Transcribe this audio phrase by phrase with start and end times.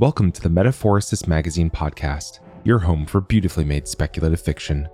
[0.00, 4.88] Welcome to the Metaphorosis Magazine podcast, your home for beautifully made speculative fiction.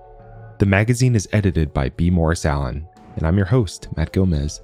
[0.59, 2.09] The magazine is edited by B.
[2.09, 4.63] Morris Allen, and I'm your host, Matt Gomez.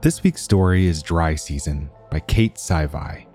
[0.00, 3.26] This week's story is Dry Season by Caite Sajwaj.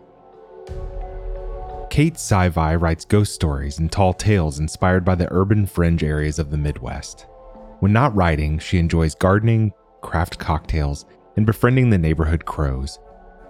[1.92, 6.50] Caite Sajwaj writes ghost stories and tall tales inspired by the urban fringe areas of
[6.50, 7.28] the Midwest.
[7.80, 9.72] When not writing, she enjoys gardening,
[10.02, 11.06] craft cocktails,
[11.38, 12.98] and befriending the neighborhood crows.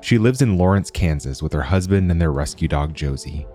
[0.06, 3.48] She lives in Lawrence, Kansas with her husband and their rescue dog Josie.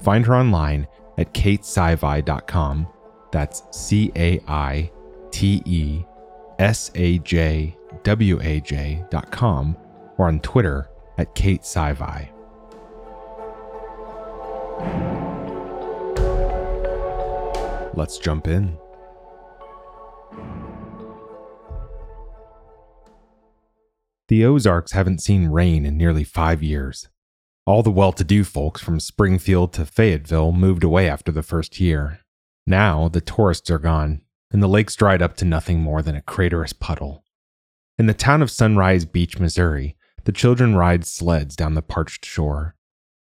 [0.00, 2.88] Find her online at caitesajwaj.com.
[3.30, 4.90] That's C A I
[5.30, 6.04] T E
[6.58, 9.76] S A J W A J.com
[10.18, 11.64] or on Twitter at Kate.
[17.94, 18.76] Let's jump in.
[24.28, 27.08] The Ozarks haven't seen rain in nearly five years.
[27.66, 31.78] All the well to do folks from Springfield to Fayetteville moved away after the first
[31.78, 32.20] year.
[32.66, 36.22] Now the tourists are gone, and the lake's dried up to nothing more than a
[36.22, 37.22] craterous puddle.
[37.98, 42.76] In the town of Sunrise Beach, Missouri, the children ride sleds down the parched shore.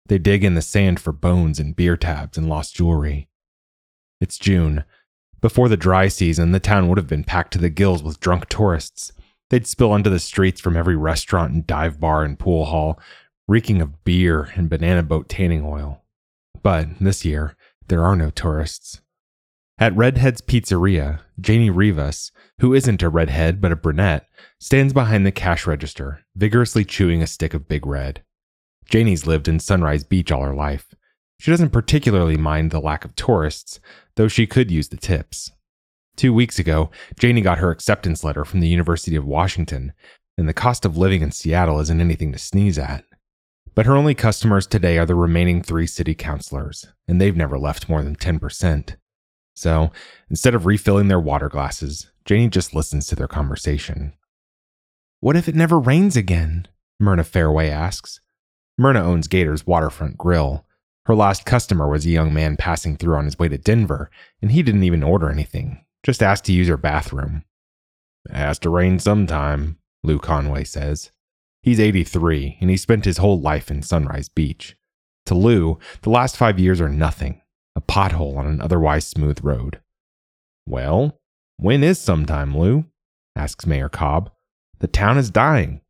[0.07, 3.29] They dig in the sand for bones and beer tabs and lost jewelry.
[4.21, 4.85] It's June.
[5.41, 8.48] Before the dry season, the town would have been packed to the gills with drunk
[8.48, 9.13] tourists
[9.53, 12.98] They'd spill onto the streets from every restaurant and dive bar and pool hall,
[13.47, 16.03] reeking of beer and banana boat tanning oil.
[16.62, 17.55] But this year,
[17.89, 19.03] there are no tourists.
[19.78, 24.27] At Redhead's Pizzeria, Janie Rivas, who isn't a redhead but a brunette,
[24.58, 28.23] stands behind the cash register, vigorously chewing a stick of Big Red.
[28.86, 30.95] Janie's lived in Sunrise Beach all her life.
[31.39, 33.80] She doesn't particularly mind the lack of tourists,
[34.17, 35.50] though she could use the tips.
[36.17, 39.93] Two weeks ago, Janie got her acceptance letter from the University of Washington,
[40.37, 43.05] and the cost of living in Seattle isn't anything to sneeze at.
[43.75, 47.89] But her only customers today are the remaining three city councilors, and they've never left
[47.89, 48.97] more than 10%.
[49.55, 49.91] So,
[50.29, 54.13] instead of refilling their water glasses, Janie just listens to their conversation.
[55.20, 56.69] What if it never rains again?
[57.01, 58.20] Myrna Fairway asks.
[58.77, 60.67] Myrna owns Gator's Waterfront Grill.
[61.07, 64.11] Her last customer was a young man passing through on his way to Denver,
[64.41, 65.85] and he didn't even order anything.
[66.05, 67.45] Just asked to use her bathroom.
[68.29, 71.11] It has to rain sometime, Lou Conway says.
[71.63, 74.77] He's 83 and he spent his whole life in Sunrise Beach.
[75.27, 77.41] To Lou, the last five years are nothing,
[77.77, 79.80] a pothole on an otherwise smooth road.
[80.67, 81.20] Well,
[81.57, 82.86] when is sometime, Lou?
[83.36, 84.33] asks Mayor Cobb.
[84.80, 85.80] The town is dying.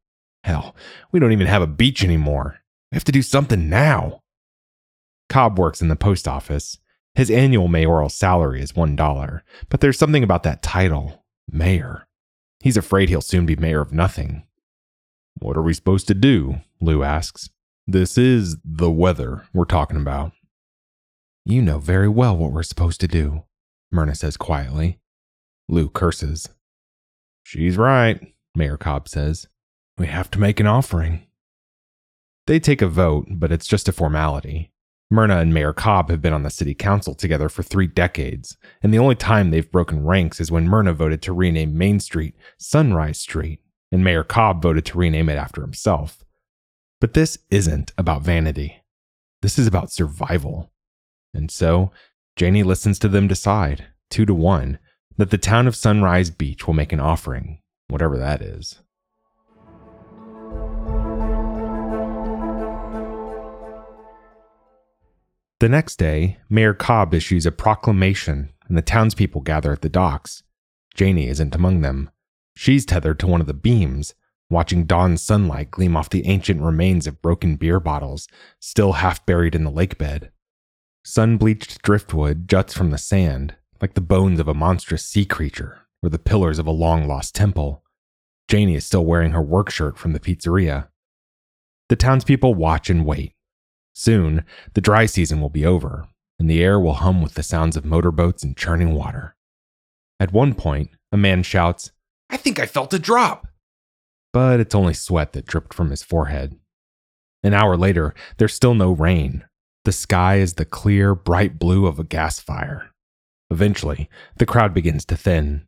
[0.44, 0.76] Hell,
[1.10, 2.58] we don't even have a beach anymore.
[2.90, 4.20] We have to do something now.
[5.30, 6.78] Cobb works in the post office.
[7.14, 12.06] His annual mayoral salary is $1, but there's something about that title, mayor.
[12.60, 14.44] He's afraid he'll soon be mayor of nothing.
[15.38, 16.60] What are we supposed to do?
[16.80, 17.50] Lou asks.
[17.86, 20.32] This is the weather we're talking about.
[21.44, 23.42] You know very well what we're supposed to do,
[23.90, 25.00] Myrna says quietly.
[25.68, 26.48] Lou curses.
[27.42, 29.48] She's right, Mayor Cobb says.
[29.98, 31.26] We have to make an offering.
[32.46, 34.70] They take a vote, but it's just a formality.
[35.12, 38.94] Myrna and Mayor Cobb have been on the city council together for three decades, and
[38.94, 43.18] the only time they've broken ranks is when Myrna voted to rename Main Street Sunrise
[43.18, 43.60] Street,
[43.92, 46.24] and Mayor Cobb voted to rename it after himself.
[46.98, 48.82] But this isn't about vanity.
[49.42, 50.72] This is about survival.
[51.34, 51.92] And so,
[52.36, 54.78] Janie listens to them decide, two to one,
[55.18, 58.81] that the town of Sunrise Beach will make an offering, whatever that is.
[65.62, 70.42] The next day, Mayor Cobb issues a proclamation, and the townspeople gather at the docks.
[70.92, 72.10] Janie isn't among them.
[72.56, 74.12] She's tethered to one of the beams,
[74.50, 78.26] watching dawn sunlight gleam off the ancient remains of broken beer bottles,
[78.58, 80.32] still half buried in the lake bed.
[81.04, 85.86] Sun bleached driftwood juts from the sand, like the bones of a monstrous sea creature
[86.02, 87.84] or the pillars of a long lost temple.
[88.48, 90.88] Janie is still wearing her work shirt from the pizzeria.
[91.88, 93.36] The townspeople watch and wait,
[93.94, 94.44] Soon,
[94.74, 96.08] the dry season will be over,
[96.38, 99.36] and the air will hum with the sounds of motorboats and churning water.
[100.18, 101.92] At one point, a man shouts,
[102.30, 103.46] I think I felt a drop!
[104.32, 106.58] But it's only sweat that dripped from his forehead.
[107.42, 109.44] An hour later, there's still no rain.
[109.84, 112.90] The sky is the clear, bright blue of a gas fire.
[113.50, 114.08] Eventually,
[114.38, 115.66] the crowd begins to thin.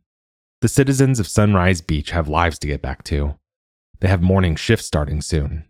[0.61, 3.37] The citizens of Sunrise Beach have lives to get back to.
[3.99, 5.65] They have morning shifts starting soon,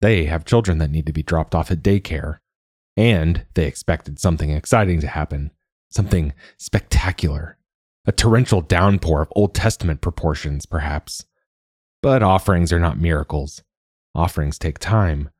[0.00, 2.38] they have children that need to be dropped off at daycare.
[2.96, 5.52] And they expected something exciting to happen,
[5.90, 7.58] something spectacular.
[8.06, 11.26] A torrential downpour of Old Testament proportions, perhaps.
[12.02, 13.62] But offerings are not miracles.
[14.14, 15.30] Offerings take time.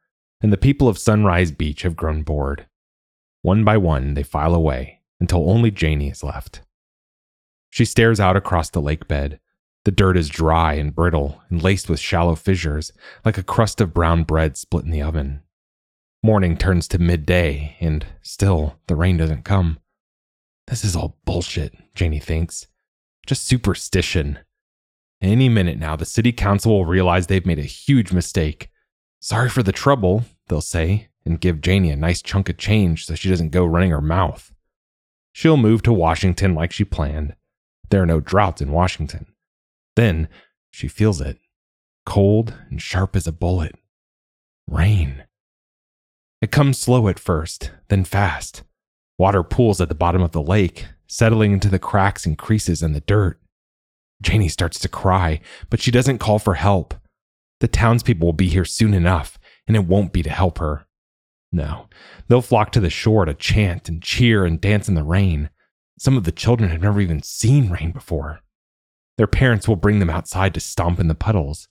[0.40, 2.66] and the people of Sunrise Beach have grown bored.
[3.42, 6.62] One by one, they file away until only Janie is left.
[7.70, 9.40] She stares out across the lake bed.
[9.88, 12.92] The dirt is dry and brittle and laced with shallow fissures,
[13.24, 15.40] like a crust of brown bread split in the oven.
[16.22, 19.78] Morning turns to midday, and still the rain doesn't come.
[20.66, 22.66] This is all bullshit, Janie thinks.
[23.26, 24.40] Just superstition.
[25.22, 28.68] Any minute now, the city council will realize they've made a huge mistake.
[29.20, 33.14] Sorry for the trouble, they'll say, and give Janie a nice chunk of change so
[33.14, 34.52] she doesn't go running her mouth.
[35.32, 37.36] She'll move to Washington like she planned.
[37.88, 39.24] There are no droughts in Washington.
[39.98, 40.28] Then
[40.70, 41.40] she feels it
[42.06, 43.74] cold and sharp as a bullet.
[44.68, 45.24] Rain.
[46.40, 48.62] It comes slow at first, then fast.
[49.18, 52.92] Water pools at the bottom of the lake, settling into the cracks and creases in
[52.92, 53.40] the dirt.
[54.22, 56.94] Janie starts to cry, but she doesn't call for help.
[57.58, 59.36] The townspeople will be here soon enough,
[59.66, 60.86] and it won't be to help her.
[61.50, 61.88] No,
[62.28, 65.50] they'll flock to the shore to chant and cheer and dance in the rain.
[65.98, 68.42] Some of the children have never even seen rain before.
[69.18, 71.68] Their parents will bring them outside to stomp in the puddles.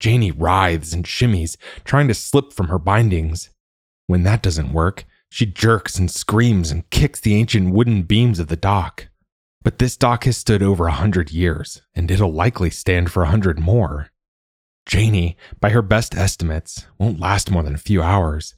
[0.00, 3.50] Janie writhes and shimmies, trying to slip from her bindings.
[4.08, 8.48] When that doesn't work, she jerks and screams and kicks the ancient wooden beams of
[8.48, 9.08] the dock.
[9.62, 13.28] But this dock has stood over a hundred years, and it'll likely stand for a
[13.28, 14.08] hundred more.
[14.86, 18.56] Janie, by her best estimates, won't last more than a few hours.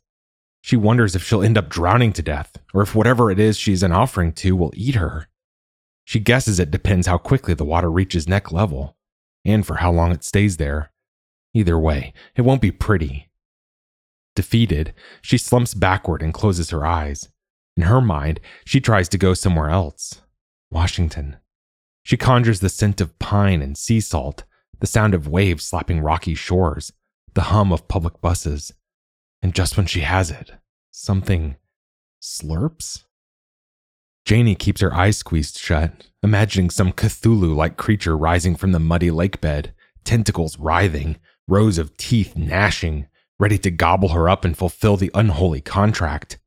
[0.63, 3.83] She wonders if she'll end up drowning to death, or if whatever it is she's
[3.83, 5.27] an offering to will eat her.
[6.13, 8.99] She guesses it depends how quickly the water reaches neck level,
[9.47, 10.93] and for how long it stays there.
[11.55, 13.31] Either way, it won't be pretty.
[14.37, 14.93] Defeated,
[15.23, 17.31] she slumps backward and closes her eyes.
[17.79, 20.21] In her mind, she tries to go somewhere else
[20.71, 21.39] Washington.
[22.03, 24.45] She conjures the scent of pine and sea salt,
[24.81, 26.93] the sound of waves slapping rocky shores,
[27.33, 28.75] the hum of public buses.
[29.41, 30.51] And just when she has it,
[30.91, 31.57] something
[32.21, 33.05] slurps?
[34.33, 39.11] Janie keeps her eyes squeezed shut, imagining some Cthulhu like creature rising from the muddy
[39.11, 39.75] lake bed,
[40.05, 43.09] tentacles writhing, rows of teeth gnashing,
[43.39, 46.39] ready to gobble her up and fulfill the unholy contract.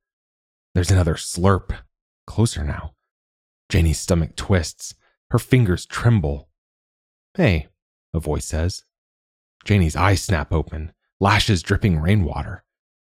[0.73, 1.77] There's another slurp,
[2.25, 2.95] closer now.
[3.69, 4.95] Janie's stomach twists,
[5.29, 6.49] her fingers tremble.
[7.35, 7.67] Hey,
[8.15, 8.83] a voice says.
[9.63, 12.63] Janie's eyes snap open, lashes dripping rainwater.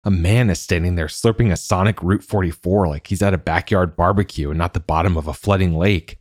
[0.09, 3.95] A man is standing there slurping a Sonic Route 44 like he's at a backyard
[3.95, 6.17] barbecue and not the bottom of a flooding lake.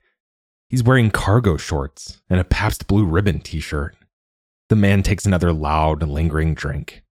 [0.67, 3.95] He's wearing cargo shorts and a Pabst Blue Ribbon t shirt.
[4.67, 7.01] The man takes another loud, lingering drink.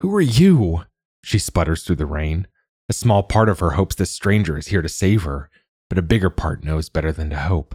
[0.00, 0.84] Who are you?
[1.24, 2.46] She sputters through the rain.
[2.88, 5.50] A small part of her hopes this stranger is here to save her,
[5.88, 7.74] but a bigger part knows better than to hope.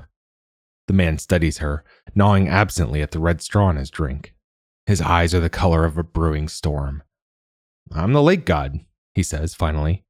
[0.87, 1.83] The man studies her,
[2.15, 4.33] gnawing absently at the red straw in his drink.
[4.85, 7.03] His eyes are the color of a brewing storm.
[7.95, 8.79] I'm the lake god,
[9.13, 10.03] he says finally.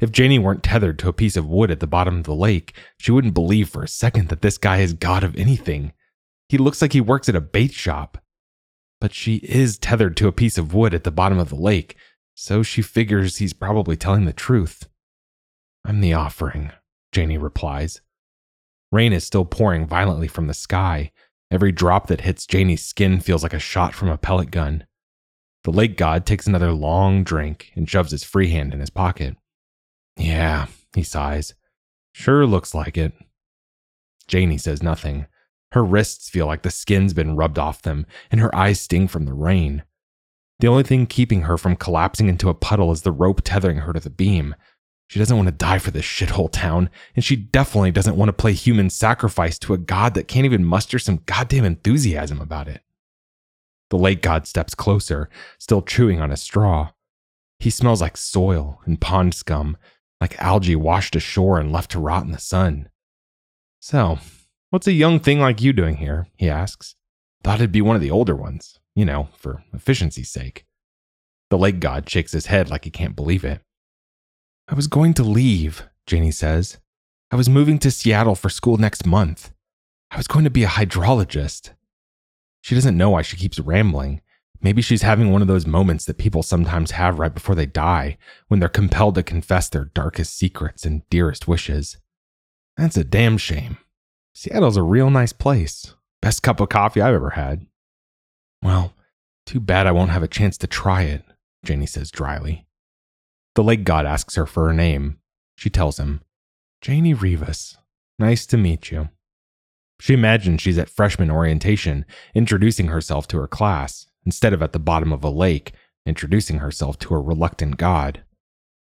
[0.00, 2.74] If Janie weren't tethered to a piece of wood at the bottom of the lake,
[2.98, 5.92] she wouldn't believe for a second that this guy is god of anything.
[6.48, 8.18] He looks like he works at a bait shop.
[9.00, 11.96] But she is tethered to a piece of wood at the bottom of the lake,
[12.34, 14.88] so she figures he's probably telling the truth.
[15.84, 16.72] I'm the offering,
[17.12, 18.00] Janie replies.
[18.90, 21.12] Rain is still pouring violently from the sky.
[21.50, 24.86] Every drop that hits Janie's skin feels like a shot from a pellet gun.
[25.64, 29.36] The lake god takes another long drink and shoves his free hand in his pocket.
[30.16, 31.54] Yeah, he sighs.
[32.12, 33.12] Sure looks like it.
[34.26, 35.26] Janie says nothing.
[35.72, 39.24] Her wrists feel like the skin's been rubbed off them, and her eyes sting from
[39.24, 39.84] the rain.
[40.58, 43.92] The only thing keeping her from collapsing into a puddle is the rope tethering her
[43.92, 44.54] to the beam.
[45.08, 48.34] She doesn't want to die for this shithole town, and she definitely doesn't want to
[48.34, 52.82] play human sacrifice to a god that can't even muster some goddamn enthusiasm about it.
[53.92, 56.92] The lake god steps closer, still chewing on a straw.
[57.58, 59.76] He smells like soil and pond scum,
[60.18, 62.88] like algae washed ashore and left to rot in the sun.
[63.80, 64.18] So,
[64.70, 66.26] what's a young thing like you doing here?
[66.36, 66.94] he asks.
[67.44, 70.64] Thought it'd be one of the older ones, you know, for efficiency's sake.
[71.50, 73.60] The lake god shakes his head like he can't believe it.
[74.68, 76.78] I was going to leave, Janie says.
[77.30, 79.52] I was moving to Seattle for school next month.
[80.10, 81.72] I was going to be a hydrologist.
[82.62, 84.22] She doesn't know why she keeps rambling.
[84.60, 88.16] Maybe she's having one of those moments that people sometimes have right before they die,
[88.46, 91.98] when they're compelled to confess their darkest secrets and dearest wishes.
[92.76, 93.78] That's a damn shame.
[94.34, 95.94] Seattle's a real nice place.
[96.22, 97.66] Best cup of coffee I've ever had.
[98.62, 98.94] Well,
[99.44, 101.24] too bad I won't have a chance to try it,
[101.64, 102.66] Janie says dryly.
[103.56, 105.18] The lake god asks her for her name.
[105.56, 106.22] She tells him,
[106.80, 107.76] Janie Rivas.
[108.18, 109.08] Nice to meet you.
[110.02, 112.04] She imagines she's at freshman orientation,
[112.34, 116.98] introducing herself to her class, instead of at the bottom of a lake, introducing herself
[116.98, 118.24] to a reluctant god.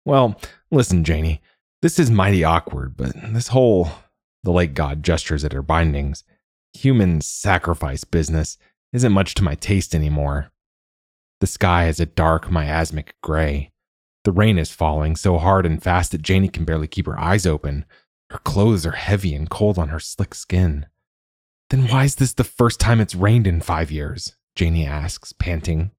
[0.04, 0.40] Well,
[0.70, 1.42] listen, Janie,
[1.80, 3.88] this is mighty awkward, but this whole,
[4.44, 6.22] the lake god gestures at her bindings,
[6.72, 8.56] human sacrifice business
[8.92, 10.52] isn't much to my taste anymore.
[11.40, 13.72] The sky is a dark, miasmic gray.
[14.22, 17.44] The rain is falling so hard and fast that Janie can barely keep her eyes
[17.44, 17.86] open.
[18.30, 20.86] Her clothes are heavy and cold on her slick skin.
[21.72, 24.36] Then why is this the first time it's rained in five years?
[24.54, 25.90] Janie asks, panting.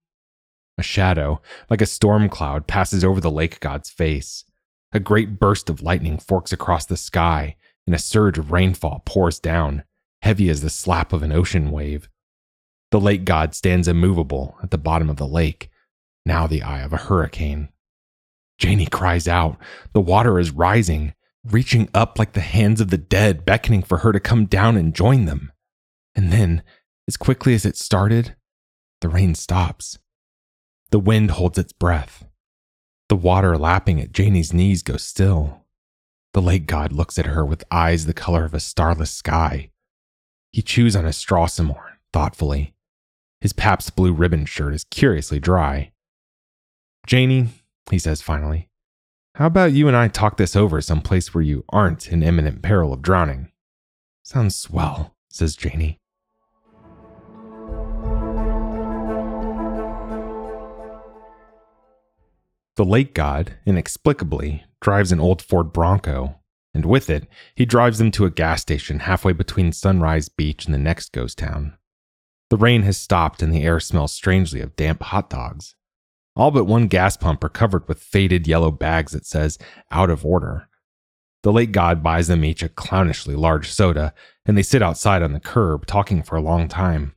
[0.78, 4.46] A shadow, like a storm cloud, passes over the lake god's face.
[4.92, 7.56] A great burst of lightning forks across the sky,
[7.88, 9.84] and a surge of rainfall pours down,
[10.22, 12.08] heavy as the slap of an ocean wave.
[12.92, 15.72] The lake god stands immovable at the bottom of the lake,
[16.24, 17.70] now the eye of a hurricane.
[18.60, 19.58] Janie cries out.
[19.94, 24.12] The water is rising, reaching up like the hands of the dead, beckoning for her
[24.12, 25.50] to come down and join them.
[26.16, 26.64] And then,
[27.08, 28.36] as quickly as it started,
[29.02, 30.00] the rain stops.
[30.92, 32.26] The wind holds its breath.
[33.10, 35.66] The water lapping at Janie's knees goes still.
[36.34, 39.72] The lake god looks at her with eyes the color of a starless sky.
[40.52, 42.74] He chews on his straw some more, thoughtfully.
[43.42, 45.92] His Pabst blue ribbon shirt is curiously dry.
[47.06, 47.50] Janie,
[47.92, 48.70] he says finally,
[49.36, 52.94] how about you and I talk this over someplace where you aren't in imminent peril
[52.94, 53.52] of drowning?
[54.24, 56.00] Sounds swell, says Janie.
[62.76, 66.40] The lake god, inexplicably, drives an old Ford Bronco,
[66.74, 70.74] and with it, he drives them to a gas station halfway between Sunrise Beach and
[70.74, 71.78] the next ghost town.
[72.50, 75.76] The rain has stopped and the air smells strangely of damp hot dogs.
[76.36, 79.60] All but one gas pump are covered with faded yellow bags that says
[79.92, 80.68] out of order.
[81.44, 84.14] The lake god buys them each a clownishly large soda,
[84.46, 87.14] and they sit outside on the curb talking for a long time.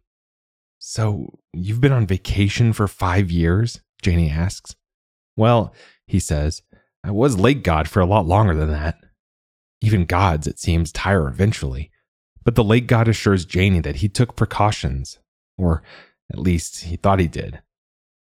[0.79, 3.81] So, you've been on vacation for five years?
[4.03, 4.77] Janie asks.
[5.37, 5.75] Well,
[6.07, 6.63] he says,
[7.05, 8.99] I was lake god for a lot longer than that.
[9.81, 11.91] Even gods, it seems, tire eventually.
[12.45, 15.19] But the lake god assures Janie that he took precautions,
[15.59, 15.83] or
[16.33, 17.61] at least he thought he did.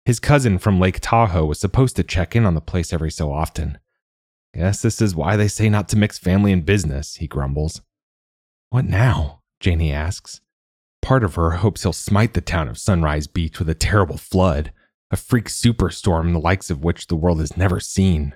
[0.06, 3.32] His cousin from Lake Tahoe was supposed to check in on the place every so
[3.32, 3.78] often.
[4.54, 7.82] Guess this is why they say not to mix family and business, he grumbles.
[8.70, 9.42] What now?
[9.60, 10.42] Janie asks.
[11.02, 14.74] Part of her hopes he'll smite the town of Sunrise Beach with a terrible flood,
[15.14, 18.36] a freak superstorm the likes of which the world has never seen.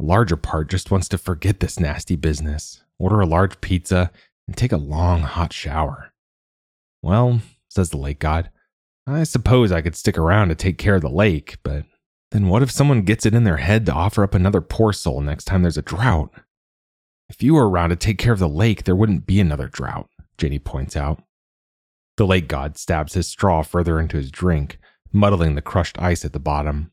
[0.00, 4.12] A larger part just wants to forget this nasty business, order a large pizza,
[4.46, 6.12] and take a long hot shower.
[7.02, 8.50] Well, says the lake god,
[9.08, 11.84] I suppose I could stick around to take care of the lake, but
[12.30, 15.20] then what if someone gets it in their head to offer up another poor soul
[15.20, 16.32] next time there's a drought?
[17.28, 20.08] If you were around to take care of the lake, there wouldn't be another drought,
[20.36, 21.24] Janie points out.
[22.16, 24.78] The lake god stabs his straw further into his drink,
[25.12, 26.90] muddling the crushed ice at the bottom.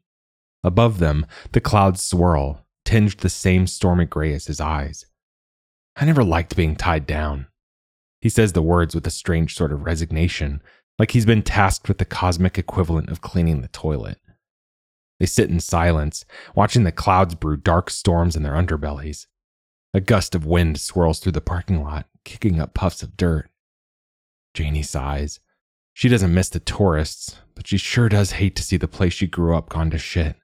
[0.63, 5.05] Above them, the clouds swirl, tinged the same stormy gray as his eyes.
[5.95, 7.48] I never liked being tied down.
[8.22, 10.62] He says the words with a strange sort of resignation,
[10.98, 14.19] like he's been tasked with the cosmic equivalent of cleaning the toilet.
[15.19, 19.27] They sit in silence, watching the clouds brew dark storms in their underbellies.
[19.93, 23.50] A gust of wind swirls through the parking lot, kicking up puffs of dirt.
[24.53, 25.39] Janie sighs.
[25.95, 29.27] She doesn't miss the tourists, but she sure does hate to see the place she
[29.27, 30.35] grew up gone to shit.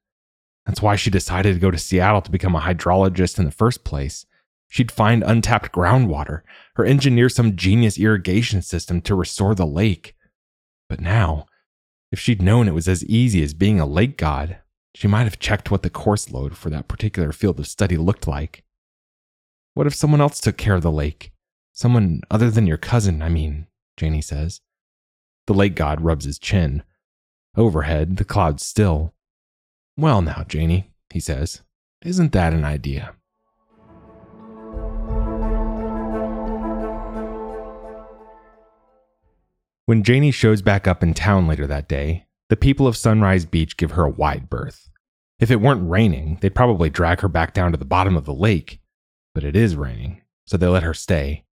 [0.66, 3.84] That's why she decided to go to Seattle to become a hydrologist in the first
[3.84, 4.26] place.
[4.70, 6.44] She'd find untapped groundwater
[6.78, 10.16] or engineer some genius irrigation system to restore the lake.
[10.88, 11.48] But now,
[12.14, 14.60] if she'd known it was as easy as being a lake god,
[14.96, 18.26] she might have checked what the course load for that particular field of study looked
[18.26, 18.64] like.
[19.74, 21.34] What if someone else took care of the lake?
[21.74, 23.68] Someone other than your cousin, I mean,
[23.98, 24.62] Janie says.
[25.48, 26.84] The lake god rubs his chin.
[27.56, 29.14] Overhead, the clouds still.
[29.98, 31.62] Well, now, Janie, he says,
[32.04, 33.16] isn't that an idea?
[39.86, 43.76] When Janie shows back up in town later that day, the people of Sunrise Beach
[43.76, 44.90] give her a wide berth.
[45.40, 48.34] If it weren't raining, they'd probably drag her back down to the bottom of the
[48.34, 48.80] lake.
[49.34, 51.46] But it is raining, so they let her stay.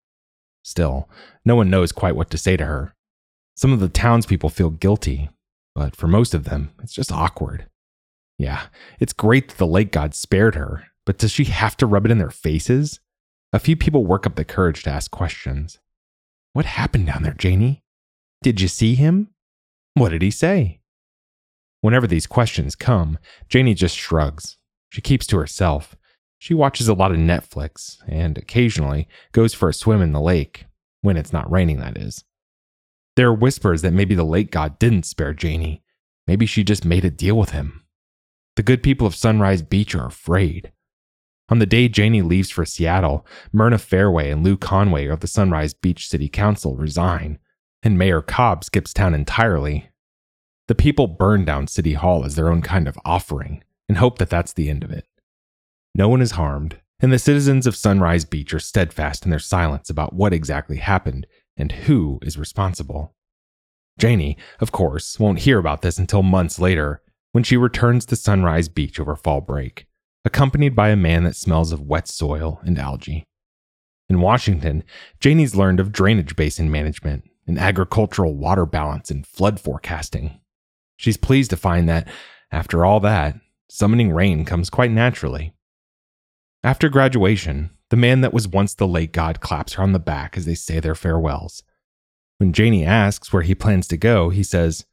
[0.62, 1.08] Still,
[1.44, 2.94] no one knows quite what to say to her.
[3.58, 5.30] Some of the townspeople feel guilty,
[5.74, 7.66] but for most of them, it's just awkward.
[8.38, 8.66] Yeah,
[9.00, 12.12] it's great that the lake god spared her, but does she have to rub it
[12.12, 13.00] in their faces?
[13.52, 15.80] A few people work up the courage to ask questions.
[16.52, 17.82] What happened down there, Janie?
[18.42, 19.30] Did you see him?
[19.94, 20.78] What did he say?
[21.80, 24.56] Whenever these questions come, Janie just shrugs.
[24.90, 25.96] She keeps to herself.
[26.38, 30.66] She watches a lot of Netflix and occasionally goes for a swim in the lake,
[31.00, 32.22] when it's not raining, that is.
[33.18, 35.82] There are whispers that maybe the lake god didn't spare Janie.
[36.28, 37.82] maybe she just made a deal with him.
[38.54, 40.70] The good people of Sunrise Beach are afraid.
[41.48, 45.74] On the day Janie leaves for Seattle, Myrna Fairway and Lou Conway of the Sunrise
[45.74, 47.40] Beach City Council resign,
[47.82, 49.90] and Mayor Cobb skips town entirely.
[50.68, 54.30] The people burn down City Hall as their own kind of offering and hope that
[54.30, 55.08] that's the end of it.
[55.92, 59.90] No one is harmed, and the citizens of Sunrise Beach are steadfast in their silence
[59.90, 61.26] about what exactly happened
[61.58, 63.14] and who is responsible.
[63.98, 68.68] Janie, of course, won't hear about this until months later when she returns to Sunrise
[68.68, 69.88] Beach over fall break
[70.24, 73.24] accompanied by a man that smells of wet soil and algae.
[74.08, 74.84] In Washington,
[75.20, 80.38] Janie's learned of drainage basin management and agricultural water balance and flood forecasting.
[80.96, 82.08] She's pleased to find that,
[82.50, 83.36] after all that,
[83.70, 85.54] summoning rain comes quite naturally.
[86.62, 90.36] After graduation, the man that was once the lake god claps her on the back
[90.36, 91.62] as they say their farewells.
[92.38, 94.84] When Janie asks where he plans to go, he says,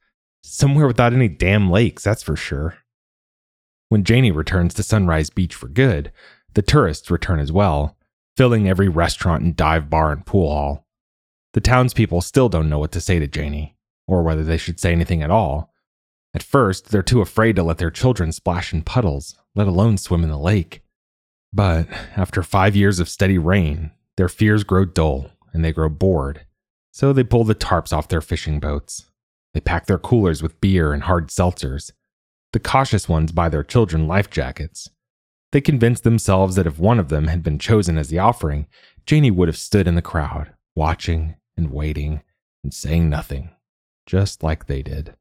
[0.43, 2.77] Somewhere without any damn lakes, that's for sure.
[3.89, 6.11] When Janie returns to Sunrise Beach for good,
[6.53, 7.97] the tourists return as well,
[8.37, 10.87] filling every restaurant and dive bar and pool hall.
[11.53, 13.75] The townspeople still don't know what to say to Janie,
[14.07, 15.73] or whether they should say anything at all.
[16.33, 20.23] At first, they're too afraid to let their children splash in puddles, let alone swim
[20.23, 20.81] in the lake.
[21.55, 26.45] But after five years of steady rain, their fears grow dull and they grow bored.
[26.91, 29.05] So they pull the tarps off their fishing boats.
[29.53, 31.91] They pack their coolers with beer and hard seltzers
[32.55, 34.89] the cautious ones buy their children life jackets.
[35.51, 38.67] They convince themselves that if one of them had been chosen as the offering,
[39.05, 42.23] Janie would have stood in the crowd, watching and waiting
[42.63, 43.49] and saying nothing,
[44.05, 45.15] just like they did.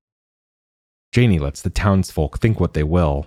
[1.11, 3.27] Janie lets the townsfolk think what they will.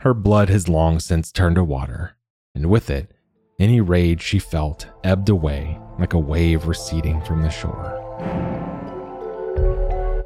[0.00, 2.16] Her blood has long since turned to water,
[2.54, 3.10] and with it,
[3.58, 8.00] any rage she felt ebbed away like a wave receding from the shore.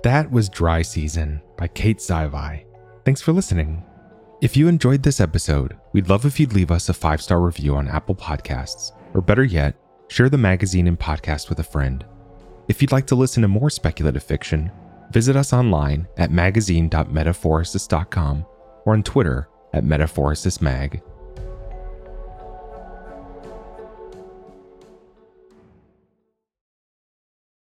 [0.02, 2.64] That was Dry Season by Caite Sajwaj.
[3.04, 3.84] Thanks for listening.
[4.40, 7.74] If you enjoyed this episode, we'd love if you'd leave us a five star review
[7.74, 9.74] on Apple Podcasts, or better yet,
[10.08, 12.04] share the magazine and podcast with a friend.
[12.68, 14.70] If you'd like to listen to more speculative fiction,
[15.10, 18.46] visit us online at magazine.metaphorosis.com
[18.86, 21.02] or on Twitter at metaphorosismag.